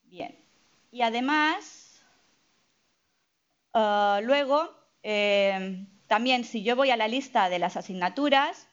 Bien. 0.04 0.36
Y 0.92 1.04
además, 1.04 2.04
eh, 3.74 4.20
luego, 4.24 4.70
eh, 5.04 5.86
también 6.08 6.44
si 6.44 6.64
yo 6.64 6.76
voy 6.76 6.90
a 6.90 6.98
la 6.98 7.08
lista 7.08 7.48
de 7.48 7.60
las 7.60 7.78
asignaturas, 7.78 8.68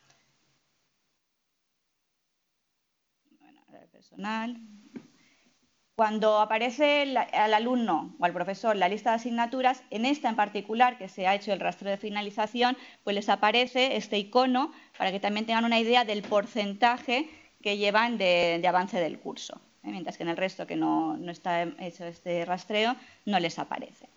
Cuando 5.94 6.40
aparece 6.40 7.14
al 7.32 7.54
alumno 7.54 8.16
o 8.18 8.24
al 8.24 8.32
profesor 8.32 8.74
la 8.76 8.88
lista 8.88 9.10
de 9.10 9.16
asignaturas, 9.16 9.84
en 9.90 10.06
esta 10.06 10.28
en 10.30 10.36
particular, 10.36 10.96
que 10.96 11.08
se 11.08 11.26
ha 11.26 11.34
hecho 11.34 11.52
el 11.52 11.60
rastro 11.60 11.90
de 11.90 11.98
finalización, 11.98 12.76
pues 13.04 13.14
les 13.14 13.28
aparece 13.28 13.96
este 13.96 14.18
icono 14.18 14.72
para 14.96 15.12
que 15.12 15.20
también 15.20 15.46
tengan 15.46 15.64
una 15.64 15.78
idea 15.78 16.04
del 16.04 16.22
porcentaje 16.22 17.28
que 17.62 17.76
llevan 17.76 18.16
de, 18.18 18.64
avance 18.66 18.98
del 18.98 19.20
curso. 19.20 19.60
¿eh? 19.84 19.90
Mientras 19.90 20.16
que 20.16 20.22
en 20.22 20.30
el 20.30 20.36
resto 20.36 20.66
que 20.66 20.76
no, 20.76 21.18
está 21.30 21.62
hecho 21.62 22.06
este 22.06 22.44
rastreo, 22.46 22.96
no 23.26 23.38
les 23.38 23.58
aparece. 23.58 24.08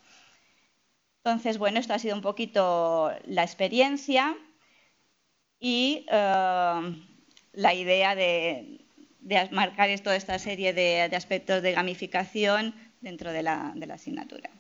Entonces, 1.24 1.58
bueno, 1.58 1.80
esto 1.80 1.94
ha 1.94 2.00
sido 2.00 2.16
un 2.16 2.22
poquito 2.22 3.12
la 3.26 3.44
experiencia 3.44 4.36
y 5.60 6.06
eh, 6.10 7.06
la 7.54 7.74
idea 7.74 8.16
de, 8.16 8.85
de 9.26 9.50
marcar 9.52 9.90
toda 10.02 10.16
esta 10.16 10.38
serie 10.38 10.72
de, 10.72 11.02
aspectos 11.16 11.64
de 11.64 11.72
gamificación 11.72 12.76
dentro 13.02 13.32
de 13.32 13.42
la, 13.42 13.74
asignatura. 13.92 14.52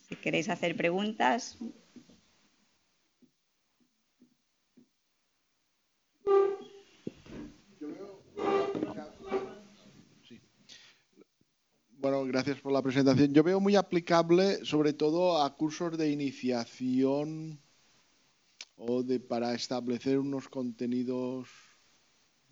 Si 0.00 0.16
queréis 0.16 0.48
hacer 0.48 0.74
preguntas. 0.74 1.58
Bueno, 11.98 12.24
gracias 12.24 12.58
por 12.60 12.72
la 12.72 12.82
presentación. 12.82 13.34
Yo 13.34 13.42
veo 13.42 13.60
muy 13.60 13.76
aplicable 13.76 14.64
sobre 14.64 14.94
todo 14.94 15.42
a 15.42 15.54
cursos 15.56 15.98
de 15.98 16.10
iniciación 16.10 17.60
o 18.76 19.02
de 19.02 19.20
para 19.20 19.54
establecer 19.54 20.18
unos 20.18 20.48
contenidos 20.48 21.73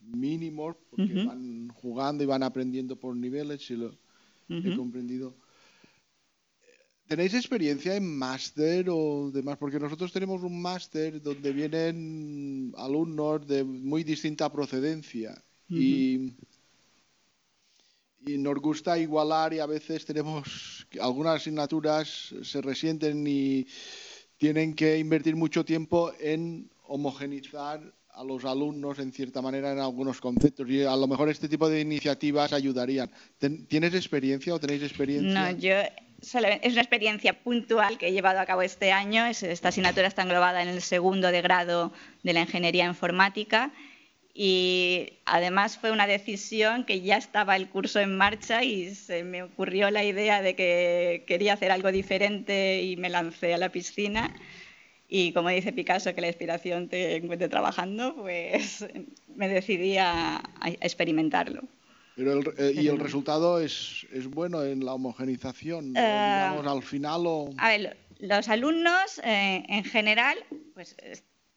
mínimos, 0.05 0.77
porque 0.91 1.25
van 1.25 1.69
jugando 1.69 2.23
y 2.23 2.27
van 2.27 2.43
aprendiendo 2.43 2.97
por 2.97 3.17
niveles, 3.17 3.65
si 3.65 3.77
lo 3.77 3.97
he 4.49 4.77
comprendido. 4.77 5.35
¿Tenéis 7.07 7.35
experiencia 7.35 7.95
en 7.95 8.17
máster 8.17 8.89
o 8.89 9.31
demás? 9.31 9.59
Porque 9.59 9.79
nosotros 9.79 10.13
tenemos 10.13 10.43
un 10.43 10.63
máster 10.63 11.21
donde 11.21 11.53
vienen 11.53 12.73
alumnos 12.77 13.47
de 13.47 13.65
muy 13.65 14.03
distinta 14.03 14.51
procedencia 14.51 15.43
y, 15.69 16.33
y 18.27 18.39
nos 18.39 18.57
gusta 18.57 18.99
igualar 18.99 19.53
y 19.53 19.59
a 19.59 19.67
veces 19.67 20.05
tenemos 20.05 20.87
algunas 21.01 21.37
asignaturas 21.37 22.35
se 22.43 22.61
resienten 22.61 23.27
y 23.27 23.67
tienen 24.39 24.75
que 24.75 24.99
invertir 24.99 25.37
mucho 25.37 25.65
tiempo 25.65 26.13
en 26.19 26.71
homogenizar 26.85 27.95
a 28.15 28.25
los 28.25 28.45
alumnos 28.45 28.99
en 28.99 29.13
cierta 29.13 29.41
manera 29.41 29.73
en 29.73 29.79
algunos 29.79 30.21
conceptos 30.21 30.69
y 30.69 30.83
a 30.83 30.97
lo 30.97 31.07
mejor 31.07 31.29
este 31.29 31.49
tipo 31.49 31.69
de 31.69 31.81
iniciativas 31.81 32.53
ayudarían. 32.53 33.11
¿Tienes 33.69 33.95
experiencia 33.95 34.55
o 34.55 34.61
tenéis 34.61 34.83
experiencia? 34.83 35.51
No, 35.51 35.59
yo 35.59 35.75
es 36.21 36.35
una 36.35 36.81
experiencia 36.81 37.33
puntual 37.43 37.99
que 37.99 38.09
he 38.09 38.13
llevado 38.13 38.41
a 38.41 38.47
cabo 38.47 38.63
este 38.63 38.93
año. 38.93 39.27
Esta 39.27 39.69
asignatura 39.69 40.07
está 40.07 40.23
englobada 40.23 40.63
en 40.63 40.69
el 40.69 40.83
segundo 40.83 41.29
de 41.29 41.43
grado 41.43 41.93
de 42.23 42.33
la 42.33 42.41
ingeniería 42.41 42.87
informática 42.87 43.73
y 44.35 45.19
además 45.27 45.77
fue 45.79 45.91
una 45.91 46.07
decisión 46.07 46.85
que 46.85 47.03
ya 47.03 47.17
estaba 47.17 47.57
el 47.57 47.69
curso 47.69 48.01
en 48.01 48.17
marcha 48.17 48.65
y 48.65 48.95
se 48.95 49.25
me 49.25 49.43
ocurrió 49.43 49.91
la 49.91 50.05
idea 50.05 50.41
de 50.41 50.55
que 50.55 51.25
quería 51.27 51.53
hacer 51.55 51.71
algo 51.71 51.93
diferente 51.93 52.83
y 52.83 52.97
me 52.97 53.11
lancé 53.11 53.53
a 53.53 53.59
la 53.59 53.71
piscina. 53.71 54.35
Y 55.15 55.35
como 55.35 55.51
dice 55.51 55.75
Picasso, 55.75 56.15
que 56.15 56.23
la 56.23 56.29
inspiración 56.29 56.89
te 56.89 57.17
encuentre 57.17 57.51
trabajando, 57.51 58.15
pues 58.17 58.83
me 59.37 59.47
decidí 59.47 59.99
a, 59.99 60.43
experimentarlo. 60.81 61.65
Pero 62.17 62.41
eh, 62.57 62.73
¿Y 62.75 62.89
el 62.89 62.99
resultado 62.99 63.61
es, 63.61 64.07
es, 64.11 64.27
bueno 64.27 64.65
en 64.65 64.83
la 64.83 64.95
homogenización? 64.95 65.95
Eh, 65.95 66.01
digamos, 66.01 66.67
al 66.67 66.83
final 66.83 67.27
o... 67.27 67.51
A 67.59 67.69
ver, 67.69 67.99
los 68.21 68.49
alumnos 68.49 69.21
eh, 69.23 69.63
en 69.69 69.85
general, 69.85 70.39
pues 70.73 70.97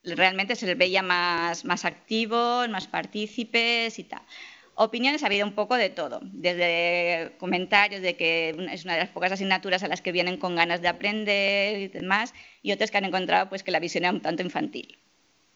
realmente 0.04 0.58
se 0.58 0.65
les 0.65 0.78
veía 0.78 1.02
más, 1.02 1.63
más 1.63 1.86
activos, 1.86 2.68
más 2.68 2.88
partícipes 2.88 4.00
y 4.00 4.04
tal. 4.04 4.22
Opiniones 4.78 5.24
ha 5.24 5.28
habido 5.28 5.48
un 5.48 5.54
poco 5.54 5.76
de 5.78 5.90
todo, 5.90 6.20
desde 6.22 7.32
comentarios 7.38 8.02
de 8.02 8.18
que 8.18 8.50
es 8.72 8.84
una 8.84 8.94
de 8.94 9.00
las 9.00 9.10
pocas 9.10 9.32
asignaturas 9.32 9.84
a 9.84 9.88
las 9.88 10.02
que 10.02 10.12
vienen 10.12 10.36
con 10.38 10.56
ganas 10.56 10.82
de 10.82 10.90
aprender 10.90 11.80
y 11.80 11.88
demás, 11.88 12.34
y 12.62 12.74
otros 12.74 12.92
que 12.92 12.98
han 12.98 13.06
encontrado 13.06 13.48
pues, 13.48 13.64
que 13.64 13.72
la 13.72 13.80
visión 13.80 14.04
era 14.04 14.12
un 14.12 14.22
tanto 14.22 14.44
infantil. 14.44 14.98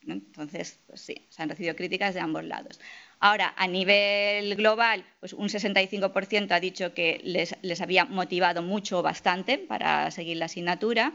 Entonces, 0.07 0.79
pues 0.87 1.01
sí, 1.01 1.27
se 1.29 1.43
han 1.43 1.49
recibido 1.49 1.75
críticas 1.75 2.13
de 2.13 2.21
ambos 2.21 2.45
lados. 2.45 2.79
Ahora, 3.19 3.53
a 3.57 3.67
nivel 3.67 4.55
global, 4.55 5.05
pues 5.19 5.33
un 5.33 5.49
65% 5.49 6.51
ha 6.51 6.59
dicho 6.61 6.93
que 6.93 7.19
les, 7.23 7.81
había 7.81 8.05
motivado 8.05 8.61
mucho 8.61 8.99
o 8.99 9.01
bastante 9.01 9.57
para 9.57 10.09
seguir 10.11 10.37
la 10.37 10.45
asignatura, 10.45 11.13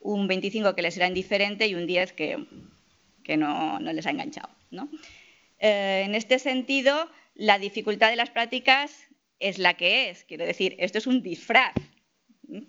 un 0.00 0.28
25% 0.28 0.74
que 0.74 0.82
les 0.82 0.96
era 0.96 1.08
indiferente 1.08 1.66
y 1.66 1.74
un 1.74 1.86
10% 1.86 2.12
que, 2.12 2.46
que 3.24 3.36
no, 3.38 3.78
les 3.80 4.06
ha 4.06 4.10
enganchado. 4.10 4.50
Eh, 5.58 6.02
en 6.04 6.14
este 6.14 6.38
sentido, 6.38 7.08
la 7.36 7.58
dificultad 7.58 8.10
de 8.10 8.16
las 8.16 8.30
prácticas 8.30 9.06
es 9.38 9.58
la 9.58 9.74
que 9.74 10.10
es. 10.10 10.24
Quiero 10.24 10.44
decir, 10.44 10.74
esto 10.78 10.98
es 10.98 11.06
un 11.06 11.22
disfraz 11.22 11.74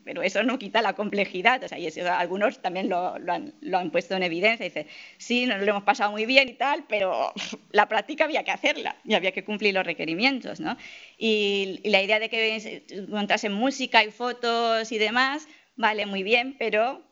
pero 0.03 0.21
eso 0.21 0.43
no 0.43 0.57
quita 0.57 0.81
la 0.81 0.93
complejidad. 0.93 1.63
O 1.63 1.67
sea, 1.67 1.77
y 1.77 1.87
algunos 1.99 2.61
también 2.61 2.89
lo, 2.89 3.15
han, 3.15 3.91
puesto 3.91 4.15
en 4.15 4.23
evidencia. 4.23 4.65
Dice, 4.65 4.87
sí, 5.17 5.45
nos 5.45 5.61
lo 5.61 5.69
hemos 5.69 5.83
pasado 5.83 6.11
muy 6.11 6.25
bien 6.25 6.49
y 6.49 6.53
tal, 6.53 6.85
pero 6.87 7.33
la 7.71 7.87
práctica 7.87 8.25
había 8.25 8.43
que 8.43 8.51
hacerla 8.51 8.95
y 9.03 9.13
había 9.13 9.31
que 9.31 9.43
cumplir 9.43 9.73
los 9.73 9.85
requerimientos. 9.85 10.59
¿no? 10.59 10.77
Y, 11.17 11.81
la 11.83 12.01
idea 12.01 12.19
de 12.19 12.29
que 12.29 12.83
encontrasen 12.89 13.53
música 13.53 14.03
y 14.03 14.11
fotos 14.11 14.91
y 14.91 14.97
demás, 14.97 15.47
vale, 15.75 16.05
muy 16.05 16.23
bien, 16.23 16.55
pero 16.57 17.03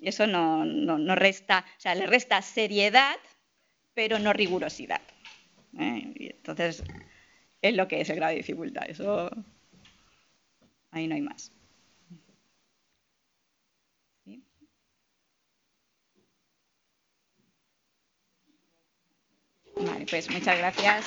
eso 0.00 0.26
no, 0.26 0.64
no, 0.64 1.14
resta, 1.14 1.64
o 1.78 1.80
sea, 1.80 1.94
le 1.94 2.06
resta 2.06 2.42
seriedad, 2.42 3.16
pero 3.94 4.18
no 4.18 4.32
rigurosidad. 4.32 5.00
¿Eh? 5.78 6.12
entonces, 6.36 6.82
es 7.62 7.74
lo 7.74 7.88
que 7.88 8.00
es 8.00 8.10
el 8.10 8.16
grado 8.16 8.30
de 8.32 8.38
dificultad. 8.38 8.88
Eso, 8.88 9.30
ahí 10.90 11.06
no 11.06 11.14
hay 11.14 11.22
más. 11.22 11.52
Vale, 19.76 20.06
pues 20.08 20.30
muchas 20.30 20.58
gracias. 20.58 21.06